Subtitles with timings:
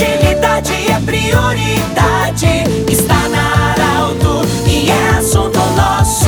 [0.00, 2.64] Agilidade é prioridade.
[2.90, 6.26] Está na Arauto e é assunto nosso.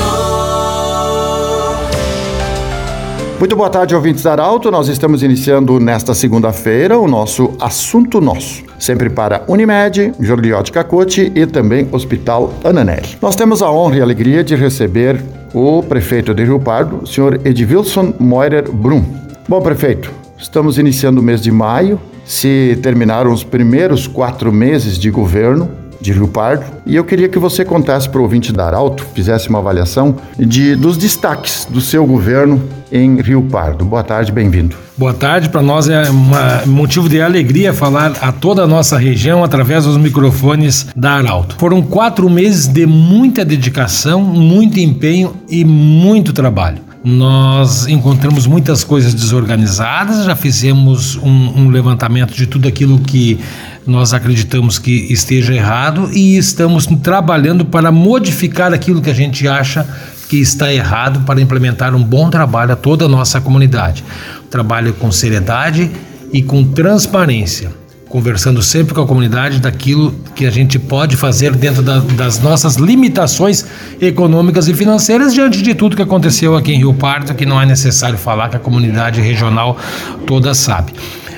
[3.39, 4.71] Muito boa tarde, ouvintes da Arauto.
[4.71, 8.63] Nós estamos iniciando nesta segunda-feira o nosso Assunto Nosso.
[8.79, 13.17] Sempre para Unimed, Jorliote Cacote e também Hospital Ananelli.
[13.23, 15.19] Nós temos a honra e alegria de receber
[15.55, 19.03] o prefeito de Rio Pardo, senhor Edvilson Moirer Brum.
[19.49, 25.11] Bom, prefeito, estamos iniciando o mês de maio, se terminaram os primeiros quatro meses de
[25.11, 29.07] governo de Rio Pardo e eu queria que você contasse para o ouvinte da Arauto,
[29.15, 33.85] fizesse uma avaliação de, dos destaques do seu governo em Rio Pardo.
[33.85, 34.77] Boa tarde, bem-vindo.
[34.99, 39.43] Boa tarde, para nós é um motivo de alegria falar a toda a nossa região
[39.43, 41.57] através dos microfones da Arauto.
[41.59, 46.92] Foram quatro meses de muita dedicação, muito empenho e muito trabalho.
[47.05, 53.41] Nós encontramos muitas coisas desorganizadas, já fizemos um, um levantamento de tudo aquilo que
[53.85, 59.85] nós acreditamos que esteja errado e estamos trabalhando para modificar aquilo que a gente acha
[60.29, 64.05] que está errado para implementar um bom trabalho a toda a nossa comunidade.
[64.49, 65.91] Trabalho com seriedade
[66.33, 67.82] e com transparência
[68.13, 72.77] conversando sempre com a comunidade daquilo que a gente pode fazer dentro da, das nossas
[72.77, 73.65] limitações
[73.99, 77.65] econômicas e financeiras diante de tudo que aconteceu aqui em Rio Pardo, que não é
[77.65, 79.79] necessário falar que a comunidade regional
[80.27, 80.93] toda sabe.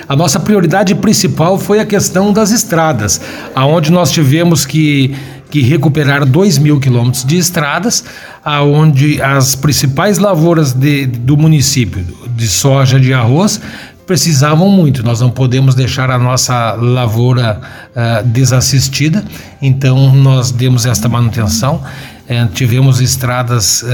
[0.08, 3.20] A nossa prioridade principal foi a questão das estradas,
[3.54, 5.14] aonde nós tivemos que
[5.50, 8.02] que recuperar 2 mil quilômetros de estradas,
[8.44, 13.60] aonde as principais lavouras de, do município de soja, de arroz,
[14.06, 15.02] precisavam muito.
[15.02, 17.60] Nós não podemos deixar a nossa lavoura
[17.90, 19.24] uh, desassistida,
[19.60, 21.82] então nós demos esta manutenção.
[22.24, 23.86] Uh, tivemos estradas uh,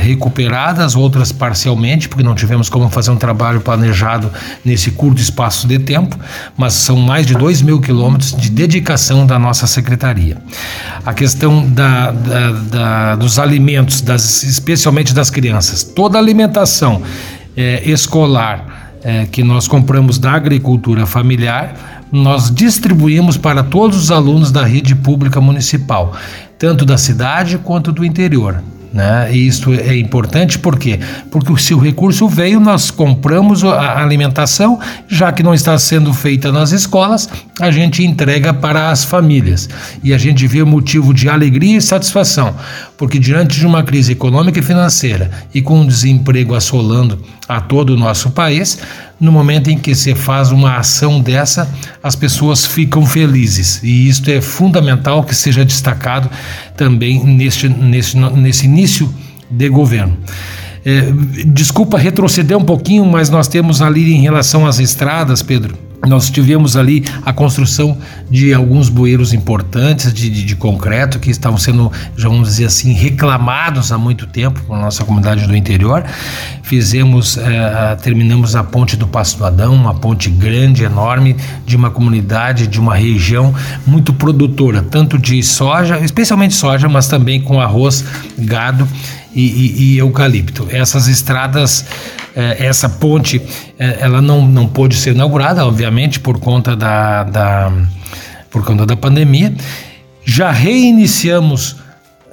[0.00, 4.30] recuperadas, outras parcialmente, porque não tivemos como fazer um trabalho planejado
[4.64, 6.18] nesse curto espaço de tempo,
[6.56, 10.38] mas são mais de 2 mil quilômetros de dedicação da nossa secretaria.
[11.06, 17.02] A questão da, da, da, dos alimentos, das, especialmente das crianças, toda alimentação
[17.56, 18.71] eh, escolar
[19.04, 24.94] é, que nós compramos da agricultura familiar, nós distribuímos para todos os alunos da rede
[24.94, 26.14] pública municipal,
[26.58, 28.62] tanto da cidade quanto do interior.
[28.92, 29.34] Né?
[29.34, 31.00] E isso é importante por quê?
[31.30, 36.52] Porque se o recurso veio, nós compramos a alimentação, já que não está sendo feita
[36.52, 37.26] nas escolas,
[37.62, 39.68] a gente entrega para as famílias.
[40.02, 42.56] E a gente vê motivo de alegria e satisfação,
[42.98, 47.90] porque diante de uma crise econômica e financeira e com o desemprego assolando a todo
[47.90, 48.80] o nosso país,
[49.20, 53.80] no momento em que se faz uma ação dessa, as pessoas ficam felizes.
[53.80, 56.28] E isto é fundamental que seja destacado
[56.76, 59.08] também neste, nesse, nesse início
[59.48, 60.18] de governo.
[60.84, 61.12] É,
[61.46, 66.76] desculpa retroceder um pouquinho, mas nós temos ali em relação às estradas, Pedro, nós tivemos
[66.76, 67.96] ali a construção
[68.28, 72.92] de alguns bueiros importantes de, de, de, concreto que estavam sendo, já vamos dizer assim,
[72.92, 76.04] reclamados há muito tempo por nossa comunidade do interior.
[76.62, 81.90] Fizemos, eh, terminamos a ponte do Passo do Adão, uma ponte grande, enorme, de uma
[81.90, 83.54] comunidade, de uma região
[83.86, 88.04] muito produtora, tanto de soja, especialmente soja, mas também com arroz,
[88.38, 88.88] gado
[89.34, 90.66] e, e, e eucalipto.
[90.70, 91.84] Essas estradas
[92.34, 93.40] essa ponte
[93.78, 97.72] é, ela não, não pôde ser inaugurada, obviamente, por conta da, da,
[98.50, 99.54] por conta da pandemia.
[100.24, 101.76] Já reiniciamos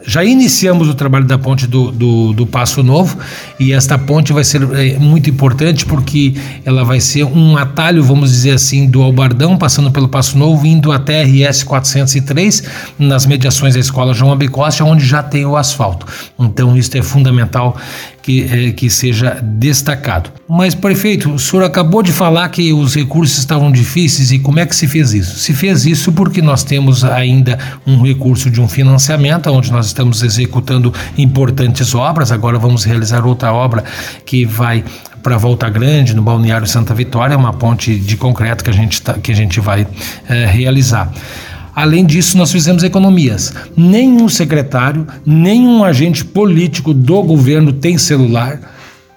[0.05, 3.17] já iniciamos o trabalho da ponte do, do, do, Passo Novo
[3.59, 6.33] e esta ponte vai ser é, muito importante porque
[6.65, 10.91] ela vai ser um atalho, vamos dizer assim, do Albardão, passando pelo Passo Novo, indo
[10.91, 12.63] até RS 403,
[12.97, 16.05] nas mediações da Escola João Abicoste, onde já tem o asfalto.
[16.39, 17.77] Então, isso é fundamental
[18.29, 20.29] que, é, que seja destacado.
[20.47, 24.67] Mas, prefeito, o senhor acabou de falar que os recursos estavam difíceis e como é
[24.67, 25.39] que se fez isso?
[25.39, 27.57] Se fez isso porque nós temos ainda
[27.87, 32.31] um recurso de um financiamento, onde nós estamos executando importantes obras.
[32.31, 33.83] Agora vamos realizar outra obra
[34.23, 34.83] que vai
[35.23, 39.13] para Volta Grande, no Balneário Santa Vitória, uma ponte de concreto que a gente, tá,
[39.13, 39.87] que a gente vai
[40.29, 41.11] é, realizar.
[41.75, 43.53] Além disso, nós fizemos economias.
[43.75, 48.59] Nenhum secretário, nenhum agente político do governo tem celular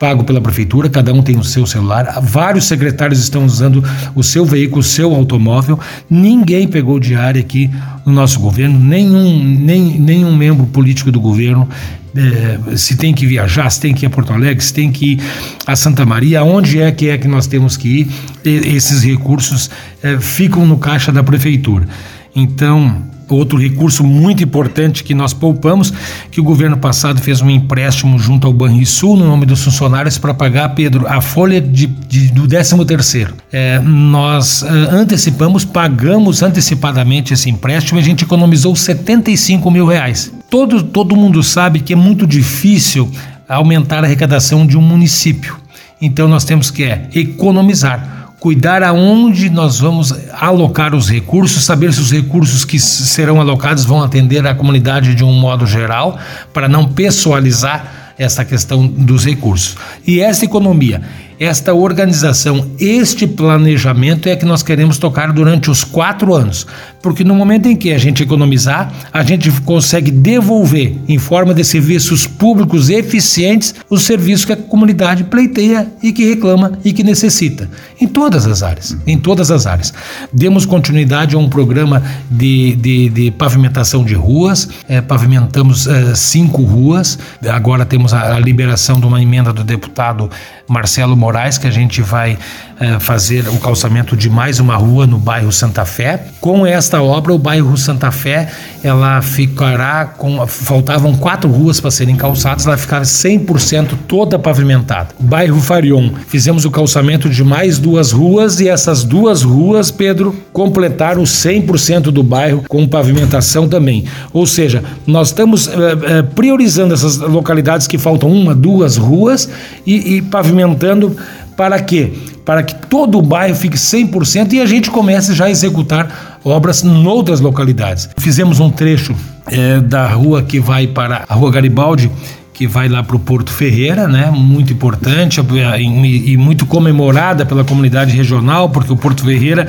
[0.02, 3.84] pago pela prefeitura, cada um tem o seu celular, vários secretários estão usando
[4.16, 5.78] o seu veículo, o seu automóvel,
[6.10, 7.70] ninguém pegou diária aqui
[8.04, 11.68] no nosso governo, nenhum, nem, nenhum membro político do governo.
[12.14, 15.12] É, se tem que viajar, se tem que ir a Porto Alegre, se tem que
[15.12, 15.20] ir
[15.66, 18.08] a Santa Maria, onde é que é que nós temos que ir,
[18.44, 19.70] esses recursos
[20.02, 21.86] é, ficam no caixa da prefeitura.
[22.34, 23.02] Então,
[23.34, 25.92] outro recurso muito importante que nós poupamos,
[26.30, 30.34] que o governo passado fez um empréstimo junto ao Banrisul no nome dos funcionários para
[30.34, 33.34] pagar, Pedro, a folha de, de do 13 terceiro.
[33.52, 40.32] É, nós é, antecipamos, pagamos antecipadamente esse empréstimo e a gente economizou 75 mil reais.
[40.50, 43.10] Todo, todo mundo sabe que é muito difícil
[43.48, 45.56] aumentar a arrecadação de um município.
[46.00, 52.00] Então nós temos que é, economizar cuidar aonde nós vamos alocar os recursos, saber se
[52.00, 56.18] os recursos que serão alocados vão atender a comunidade de um modo geral,
[56.52, 59.76] para não pessoalizar essa questão dos recursos.
[60.06, 61.02] E essa economia
[61.42, 66.64] esta organização, este planejamento é que nós queremos tocar durante os quatro anos,
[67.02, 71.64] porque no momento em que a gente economizar, a gente consegue devolver, em forma de
[71.64, 77.68] serviços públicos eficientes, os serviços que a comunidade pleiteia e que reclama e que necessita,
[78.00, 79.92] em todas as áreas, em todas as áreas.
[80.32, 86.62] Demos continuidade a um programa de, de, de pavimentação de ruas, é, pavimentamos é, cinco
[86.62, 87.18] ruas,
[87.50, 90.30] agora temos a, a liberação de uma emenda do deputado
[90.68, 92.38] Marcelo Moraes, que a gente vai
[92.80, 96.24] é, fazer o calçamento de mais uma rua no bairro Santa Fé.
[96.40, 98.50] Com esta obra, o bairro Santa Fé,
[98.82, 105.10] ela ficará com faltavam quatro ruas para serem calçadas, ela ficará 100% toda pavimentada.
[105.20, 111.22] Bairro Farion, fizemos o calçamento de mais duas ruas e essas duas ruas, Pedro, completaram
[111.22, 114.04] 100% do bairro com pavimentação também.
[114.32, 119.50] Ou seja, nós estamos é, é, priorizando essas localidades que faltam uma, duas ruas
[119.86, 121.14] e, e pavimentando
[121.54, 122.10] para quê?
[122.42, 126.82] Para que todo o bairro fique 100% e a gente comece já a executar obras
[126.82, 128.08] noutras localidades.
[128.16, 129.14] Fizemos um trecho
[129.46, 132.10] é, da rua que vai para a Rua Garibaldi,
[132.52, 134.30] que vai lá para o Porto Ferreira, né?
[134.30, 135.40] Muito importante
[135.78, 139.66] e, muito comemorada pela comunidade regional, porque o Porto Ferreira,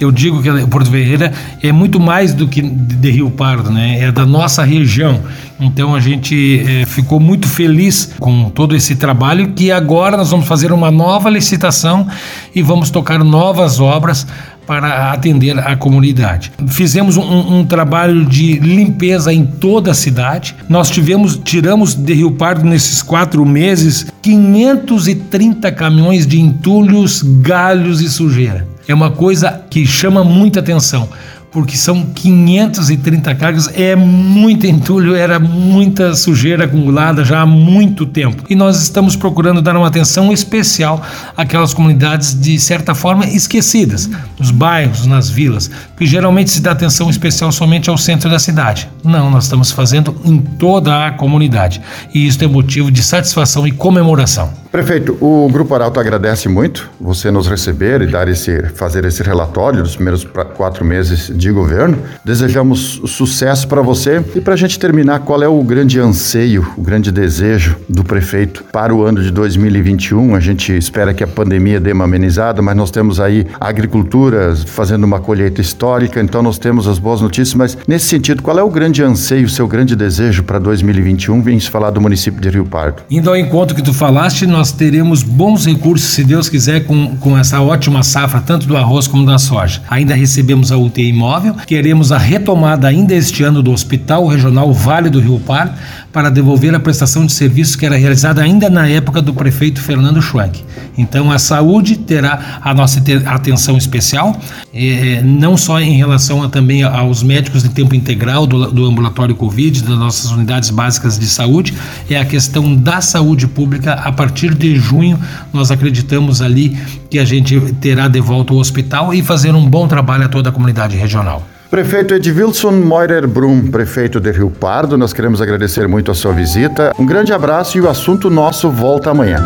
[0.00, 1.32] eu digo que o Porto Ferreira
[1.62, 4.00] é muito mais do que de Rio Pardo, né?
[4.00, 5.20] É da nossa região.
[5.60, 10.46] Então a gente é, ficou muito feliz com todo esse trabalho que agora nós vamos
[10.46, 12.08] fazer uma nova licitação
[12.54, 14.26] e vamos tocar novas obras
[14.72, 16.50] para atender a comunidade.
[16.68, 20.56] Fizemos um, um, trabalho de limpeza em toda a cidade.
[20.66, 28.08] Nós tivemos, tiramos de Rio Pardo nesses quatro meses 530 caminhões de entulhos, galhos e
[28.08, 28.66] sujeira.
[28.88, 31.06] É uma coisa que chama muita atenção
[31.52, 38.42] porque são 530 cargas, é muito entulho, era muita sujeira acumulada já há muito tempo.
[38.48, 41.02] E nós estamos procurando dar uma atenção especial
[41.36, 44.08] àquelas comunidades de certa forma esquecidas,
[44.38, 48.88] nos bairros, nas vilas, porque geralmente se dá atenção especial somente ao centro da cidade.
[49.04, 51.80] Não, nós estamos fazendo em toda a comunidade.
[52.14, 54.61] E isso é motivo de satisfação e comemoração.
[54.72, 59.82] Prefeito, o Grupo Arauto agradece muito você nos receber e dar esse, fazer esse relatório
[59.82, 60.26] dos primeiros
[60.56, 61.98] quatro meses de governo.
[62.24, 66.80] Desejamos sucesso para você e para a gente terminar, qual é o grande anseio, o
[66.80, 70.34] grande desejo do prefeito para o ano de 2021?
[70.34, 74.56] A gente espera que a pandemia dê uma amenizada, mas nós temos aí a agricultura
[74.56, 77.54] fazendo uma colheita histórica, então nós temos as boas notícias.
[77.54, 81.42] Mas nesse sentido, qual é o grande anseio, o seu grande desejo para 2021?
[81.42, 83.02] Vem se falar do município de Rio Pardo.
[83.10, 87.16] Indo ao encontro que tu falaste, nós nós teremos bons recursos, se Deus quiser, com,
[87.16, 89.82] com essa ótima safra, tanto do arroz como da soja.
[89.90, 95.10] Ainda recebemos a UTI móvel, queremos a retomada ainda este ano do Hospital Regional Vale
[95.10, 95.76] do Rio Par
[96.12, 100.20] para devolver a prestação de serviços que era realizada ainda na época do prefeito Fernando
[100.20, 100.62] Schwank.
[100.96, 104.38] Então a saúde terá a nossa atenção especial,
[104.74, 109.34] eh, não só em relação a, também aos médicos de tempo integral do, do ambulatório
[109.34, 111.72] Covid, das nossas unidades básicas de saúde,
[112.10, 115.18] é a questão da saúde pública a partir partir de junho,
[115.52, 116.76] nós acreditamos ali
[117.10, 120.50] que a gente terá de volta o hospital e fazer um bom trabalho a toda
[120.50, 121.42] a comunidade regional.
[121.70, 126.92] Prefeito Edwilson Moirer Brum, prefeito de Rio Pardo, nós queremos agradecer muito a sua visita.
[126.98, 129.38] Um grande abraço e o assunto nosso volta amanhã.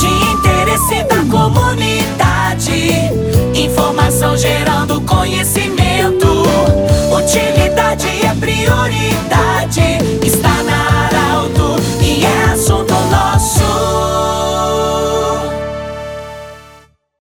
[0.00, 2.70] De interesse da comunidade,
[3.54, 6.26] informação gerando conhecimento,
[7.14, 9.27] utilidade é prioridade.